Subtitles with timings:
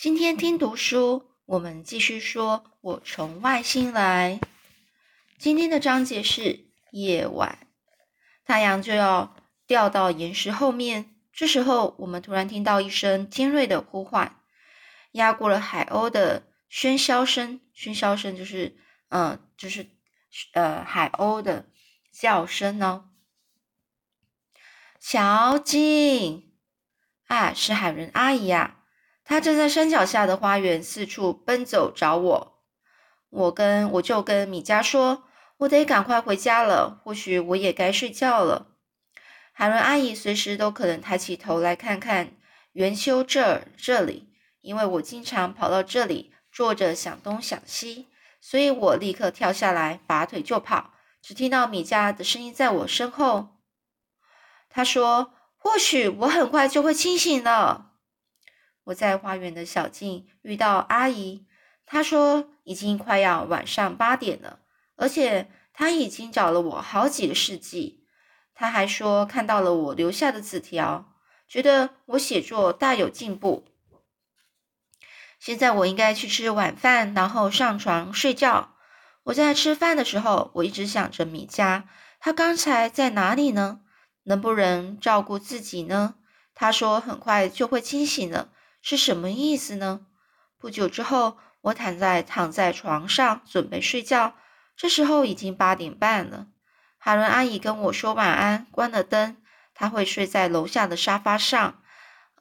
[0.00, 4.38] 今天听读书，我们继续说“我从外星来”。
[5.40, 7.66] 今天的章节是夜晚，
[8.44, 9.34] 太阳就要
[9.66, 11.16] 掉到岩石后面。
[11.32, 14.40] 这时候，我们突然听到一声尖锐的呼唤，
[15.10, 17.60] 压过了海鸥的喧嚣声。
[17.74, 18.78] 喧嚣声就是，
[19.08, 19.88] 嗯，就是
[20.52, 21.66] 呃，海鸥的
[22.12, 23.10] 叫声呢。
[25.00, 26.52] 小景，
[27.26, 28.77] 啊，是海伦阿姨呀，
[29.28, 32.58] 他正在山脚下的花园四处奔走找我。
[33.28, 35.24] 我跟我就跟米迦说。
[35.58, 38.68] 我得赶快回家了，或许我也该睡觉了。
[39.52, 42.36] 海伦阿姨随时都可能抬起头来看看
[42.74, 44.28] 元修这儿这里，
[44.60, 48.06] 因为我经常跑到这里坐着想东想西，
[48.40, 50.92] 所以我立刻跳下来，拔腿就跑。
[51.20, 53.56] 只听到米迦的声音在我身后，
[54.70, 57.86] 他说：“或许我很快就会清醒了。”
[58.88, 61.46] 我在花园的小径遇到阿姨，
[61.84, 64.60] 她说已经快要晚上八点了。
[64.96, 68.06] 而且她已经找了我好几个世纪。
[68.54, 71.12] 她还说看到了我留下的字条，
[71.46, 73.66] 觉得我写作大有进步。
[75.38, 78.74] 现在我应该去吃晚饭，然后上床睡觉。
[79.24, 81.82] 我在吃饭的时候，我一直想着米迦，
[82.18, 83.80] 他刚才在哪里呢？
[84.24, 86.14] 能不能照顾自己呢？
[86.54, 88.48] 他说很快就会清醒了，
[88.80, 90.06] 是什么意思呢？
[90.58, 94.36] 不久之后，我躺在躺在床上准备睡觉。
[94.76, 96.46] 这时候已经八点半了，
[96.98, 99.36] 海伦阿姨跟我说晚安，关了灯，
[99.74, 101.82] 她会睡在楼下的沙发上。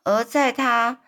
[0.04, 1.02] 而在她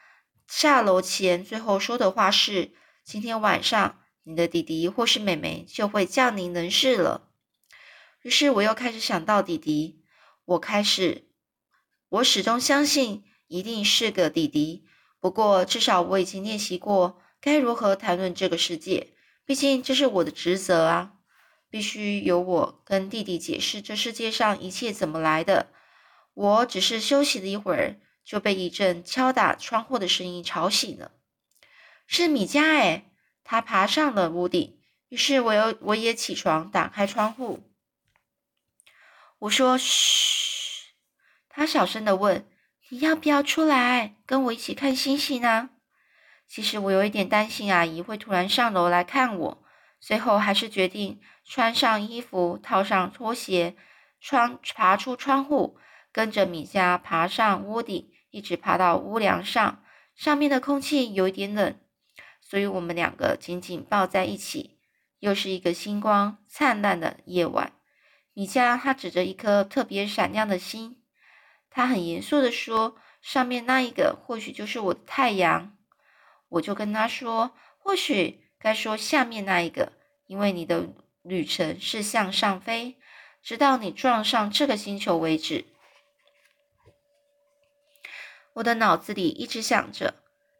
[0.48, 2.74] 下楼前，最后说的话是
[3.06, 7.30] ：“今天晚上你的弟弟或是妹妹就会降临人世了。”
[8.24, 10.04] 于是我又开始想到弟弟，
[10.46, 11.30] 我开始，
[12.10, 14.86] 我始终相信一定是个弟弟。
[15.20, 19.14] 不过至少我已经练习过该如何谈论这个世界，
[19.45, 21.14] 毕竟这是我的职责啊。
[21.72, 25.67] 必须由我跟弟弟解释这世界上一切怎么来的。
[26.33, 31.11] 我只是休息了一会儿，就被一阵敲打窗户的声音吵醒了。
[32.08, 33.11] 是米迦哎，
[33.44, 34.80] 他爬上了屋顶。
[35.10, 37.64] 于是我又我也起床，打开窗户。
[39.38, 40.94] 我说：“嘘。”
[41.49, 42.48] 他小声的问
[42.89, 45.70] ：“你要不要出来跟我一起看星星呢？”
[46.48, 49.64] 其实我有一点担心阿姨会突然上楼来看我。
[50.00, 53.76] 最后还是决定穿上衣服，套上拖鞋，
[54.20, 55.77] 窗爬出窗户，
[56.11, 59.83] 跟着米迦爬上屋顶，一直爬到屋梁上。
[60.16, 61.77] 上面的空气有一点冷，
[62.42, 64.80] 所以我们两个紧紧抱在一起。
[65.20, 67.73] 又是一个星光灿烂的夜晚。
[68.33, 70.98] 米迦他指着一颗特别闪亮的星，
[71.70, 75.76] 他很严肃地说：“上面那一个或许就是我的太阳。”
[76.50, 79.94] 我就跟他说：“或许。”该说下面那一个，
[80.28, 80.90] 因为你的
[81.22, 82.98] 旅程是向上飞，
[83.42, 85.64] 直到你撞上这个星球为止。
[88.56, 90.16] 我的脑子里一直想着，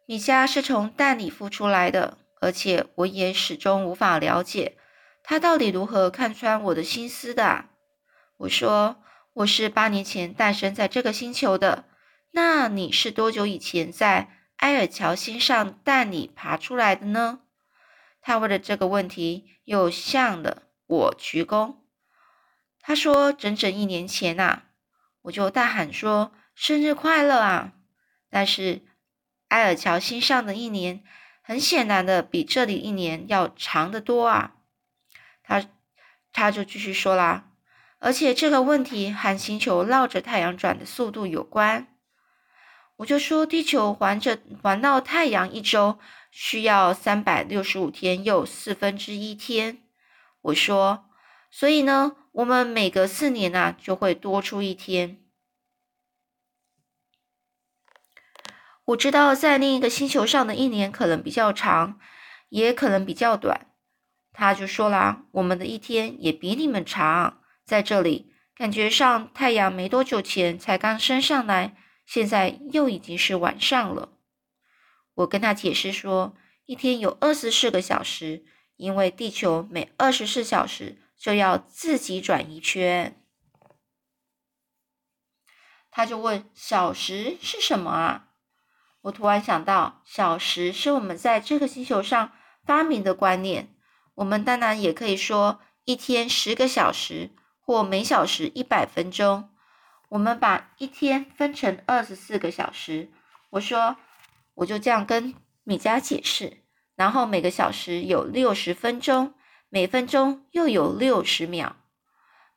[0.06, 4.78] 米迦是从蛋里孵出来的，而且我也始终无法了解
[5.22, 7.66] 他到底如何看穿我的心思的。
[8.38, 11.84] 我说我是八年前诞生在这个星球的，
[12.32, 17.40] 那你是多久以前在埃尔乔星上蛋里爬出来的呢？
[18.20, 21.76] 他为了这个问题又向了我鞠躬。
[22.80, 24.64] 他说：“整整一年前呐。”
[25.22, 27.74] 我就大喊说：“生日快乐啊！”
[28.28, 28.82] 但是
[29.48, 31.04] 埃尔乔星上的一年，
[31.40, 34.56] 很显然的比这里一年要长得多啊。
[35.44, 35.64] 他
[36.32, 37.49] 他就继续说啦
[38.00, 41.86] ：“而且这个问题和星球绕着太阳转的速度有关。”
[42.98, 46.00] 我就说：“地球环着环绕太阳一周。”
[46.32, 49.82] 需要三百六十五天又四分之一天，
[50.42, 51.06] 我说，
[51.50, 55.18] 所以呢，我们每隔四年啊就会多出一天。
[58.84, 61.98] 我知道在另一个星球上的一年可能比较长，
[62.48, 63.66] 也可能比较短。
[64.32, 67.39] 他就说啦，我们的一天也比你们长。
[67.70, 74.08] 在这里，感觉上太阳没多久前才刚升上来，现在又已经是晚上了。
[75.14, 76.34] 我跟他解释说，
[76.66, 78.44] 一天有二十四个小时，
[78.74, 83.22] 因为地球每二十四小时就要自己转一圈。
[85.92, 88.30] 他就问：“小时是什么啊？”
[89.02, 92.32] 我突然想到，小时是我们在这个星球上
[92.64, 93.72] 发明的观念。
[94.16, 97.30] 我们当然也可以说一天十个小时，
[97.70, 99.48] 或每小时一百分钟。
[100.08, 103.12] 我们把一天分成二十四个小时。
[103.50, 103.96] 我说。
[104.54, 106.64] 我就这样跟米迦解释，
[106.96, 109.32] 然后每个小时有六十分钟，
[109.70, 111.76] 每分钟又有六十秒。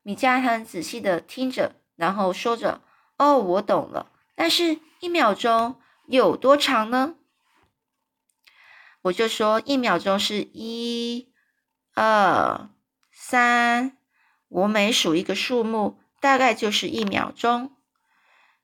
[0.02, 2.82] 米迦很仔细的听着，然后说着
[3.18, 4.12] ：“哦，我懂了。
[4.36, 7.16] 但是，一秒钟有多长呢？”
[9.04, 11.32] 我就说：“一秒钟是一、
[11.94, 12.70] 二、
[13.14, 13.98] 三。
[14.54, 17.76] 我每数一个数目，大概就是一秒钟。”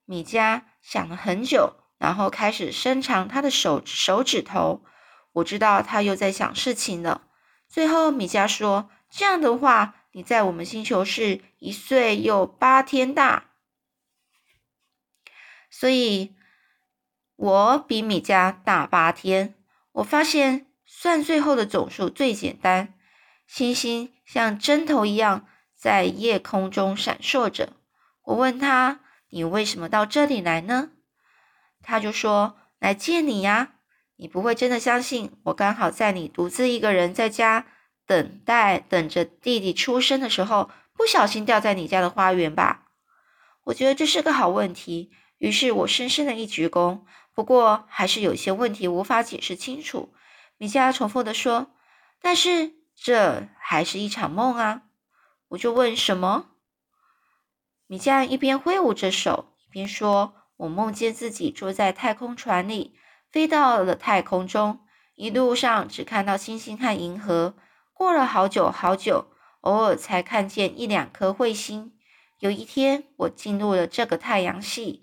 [0.06, 1.76] 米迦想了很久。
[2.00, 4.86] 然后开始伸长他的手手指头，
[5.34, 7.28] 我知道他又在想事情了。
[7.68, 13.52] 最后，米迦说：“这样的话，你在我们星球是一岁又八天大，
[15.70, 16.38] 所以
[17.36, 19.56] 我比米迦大八天。”
[19.92, 22.94] 我发现算最后的总数最简单，
[23.46, 25.46] 星星像针头一样
[25.80, 27.70] 在夜空中闪烁着。
[28.24, 29.00] 我问他
[29.32, 30.90] ：“你为什么到这里来呢？”
[31.82, 33.76] 他就说：“来见你呀，
[34.18, 37.66] 你不会真的相信我刚好在你独自一个人在家
[38.06, 42.88] 等待，等着弟弟出生的时候，不小心掉在你家的花园吧？”
[43.64, 47.04] 我觉得这是个好问题，于是我深深的一鞠躬。
[47.34, 50.14] 不过还是有些问题无法解释清楚。
[50.58, 51.72] 米迦重复的说
[52.22, 54.82] ：“但是这还是一场梦啊！”
[55.50, 56.52] 我就问：“什么？”
[57.86, 60.34] 米迦一边挥舞着手，一边说。
[60.60, 62.94] 我梦见自己坐在太空船里，
[63.32, 64.82] 飞到了太空中，
[65.16, 67.56] 一路上只看到星星和银河。
[67.94, 69.32] 过了好久好久，
[69.62, 71.94] 偶尔才看见一两颗彗星。
[72.40, 75.02] 有一天，我进入了这个太阳系，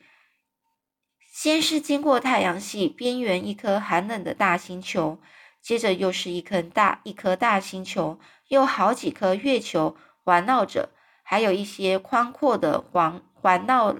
[1.32, 5.18] 先是经过太阳系边缘一颗寒冷的大星球，
[5.62, 9.96] 接着又是一颗大一颗大星球，又好几颗月球
[10.26, 10.90] 环绕着，
[11.22, 13.96] 还有一些宽阔的环环绕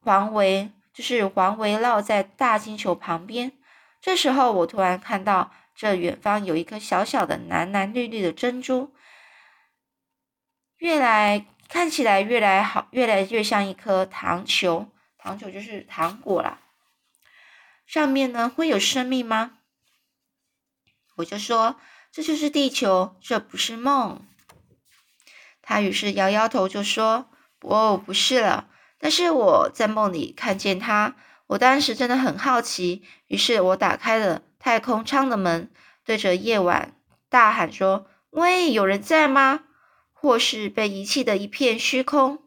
[0.00, 0.72] 环围。
[0.96, 3.52] 就是环围绕在大星球旁边。
[4.00, 8.94] 这时候，我突然看到这远方有一颗小小的蓝蓝绿绿的珍珠，
[10.78, 14.90] 越来看起来越来好，越来越像一颗糖球。
[15.18, 16.60] 糖球就是糖果啦。
[17.86, 19.58] 上面呢会有生命吗？
[21.16, 21.76] 我就说
[22.10, 24.26] 这就是地球，这不是梦。
[25.68, 27.28] 他于是摇摇头，就说
[27.62, 28.68] ：“哦，不是了。”
[29.00, 31.16] 但是我在梦里看见他，
[31.48, 35.68] 我当时真的很好奇，于是我打开了太空舱的门，
[36.04, 36.94] 对着夜晚
[37.28, 39.64] 大喊说：“喂，有人在吗？”
[40.14, 42.38] 或是被遗弃的一片虚空。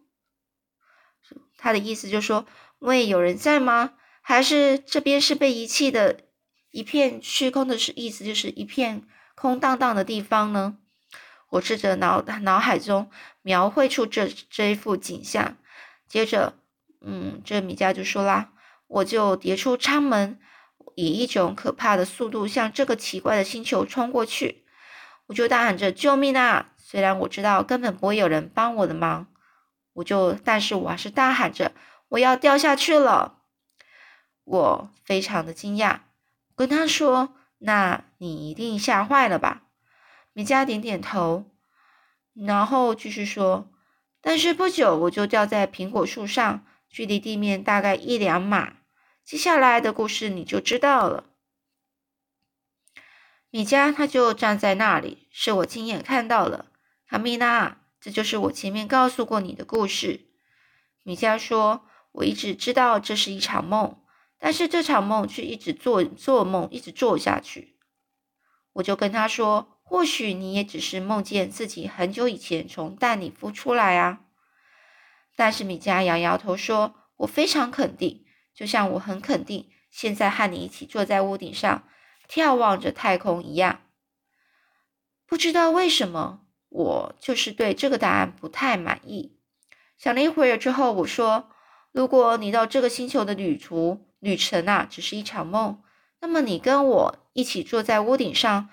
[1.58, 2.46] 他的意思就是说
[2.80, 6.22] ：“喂，有人在吗？”还是这边是被遗弃的
[6.72, 9.04] 一片虚空的是意思，就是一片
[9.36, 10.78] 空荡荡的地方呢？
[11.50, 13.10] 我试着脑脑海中
[13.42, 15.58] 描绘出这这一幅景象。
[16.08, 16.54] 接着，
[17.02, 18.52] 嗯，这米迦就说啦
[18.88, 20.40] ：“我就叠出舱门，
[20.96, 24.66] 以一种可怕的速度向这个奇怪的星球冲过去。
[25.28, 29.28] 我就大喊着：‘救命啊！’虽然我知道根本不会有人帮我的忙，
[29.94, 31.72] 我就，但是我还是大喊着
[32.10, 33.38] ：‘我要掉下去了！’
[34.44, 36.00] 我非常的惊讶，
[36.56, 39.62] 跟他说：‘那你一定吓坏了吧？’
[40.34, 41.46] 米迦点点头，
[42.34, 43.72] 然后继续说。”
[44.22, 48.74] 但是不久，我就掉在苹果树上，距离地面大概一两码。
[49.24, 51.24] 接下来的故事你就知道了。
[53.50, 56.66] 米迦他就站在那里，是我亲眼看到了。
[57.08, 60.28] 卡米娜，这就是我前面告诉过你的故事。
[61.04, 64.02] 米迦说：“我一直知道这是一场梦，
[64.38, 67.78] 但是这场梦却一直做做梦，一直做下去。”
[68.74, 69.79] 我就跟他说。
[69.90, 74.20] 或许你也只是梦见自己很久以前从蛋里孵出来啊！
[75.36, 81.88] 但是米迦摇摇头说：“我非常肯定，就像我很肯定现在和你一起坐在屋顶上
[82.30, 83.82] 眺望着太空一样。”
[85.26, 89.40] 不知道为什么，我就是对这个答案不太满意。
[89.98, 91.50] 想了一会儿之后，我说
[91.92, 95.82] ：“如果你到这个星球的旅途旅程啊，只是一场梦，
[96.20, 98.70] 那么你跟我一起坐在屋顶上。”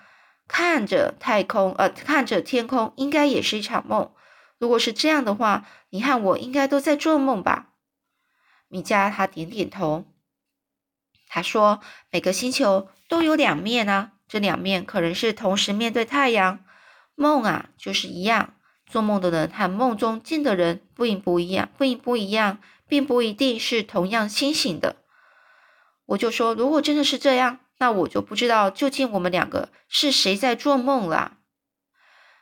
[0.47, 4.11] 看着太空，呃，看着天空，应该也是一场梦。
[4.57, 7.73] 如果是这样的话，你和我应该都在做梦吧？
[8.69, 10.05] 米迦他点点头，
[11.27, 16.59] 他说：“每个星球都有两面啊，这两面可能是同时面对太阳。
[17.15, 18.53] 梦啊，就是一样。
[18.85, 24.95] 做梦的人和梦中见的人不一不一样，不一不一样，并不一定是同样清醒的。”
[26.07, 31.37] 我就说：“如果真的是这样。”那我就不知道究竟我们两个是谁在做梦了。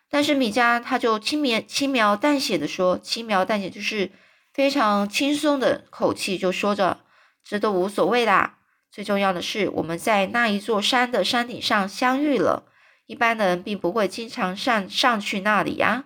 [0.10, 4.12] 但是米迦他就轻描轻描淡写的说，轻描淡写就是
[4.54, 7.00] 非常轻松的口气就说着，
[7.44, 8.60] 这都无所谓啦。
[8.92, 12.72] 最重要的是，我们在那一座山的山顶上相遇了。
[13.08, 16.06] 一般人并不会经常上上去那里呀。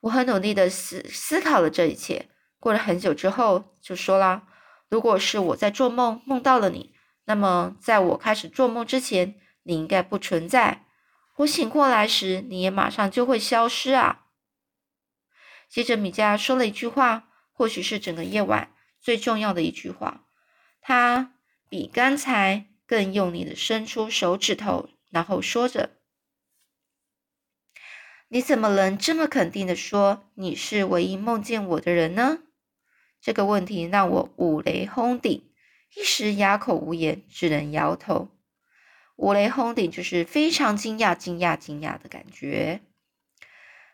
[0.00, 2.28] 我很努力的思思考了这一切。
[2.60, 4.42] 过了很久之后，就说啦
[4.90, 10.86] ：“如果是我在做梦梦到了你，那么在我开始做梦之前，你应该不存在。
[11.36, 14.26] 我醒过来时，你也马上就会消失啊。”
[15.68, 20.26] 接着，米迦说了一句话，或许是整个夜晚最重要的一句话。
[20.80, 21.34] 他
[21.68, 25.96] 比刚才更用力的伸出手指头，然后说着
[28.28, 32.40] ：“你怎么能这么肯定的说你是唯一梦见我的人呢？”
[33.22, 35.51] 这个问题让我五雷轰顶，
[35.94, 38.28] 一时哑口无言，只能摇头。
[39.16, 42.80] 五雷轰顶就是非常惊讶、惊讶、惊讶的感觉。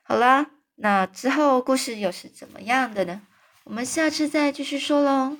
[0.02, 3.22] 好啦，那之后故事又是怎么样的呢？
[3.64, 5.36] 我们下次再继续说喽。